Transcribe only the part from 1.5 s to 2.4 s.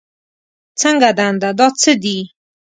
دا څه دي؟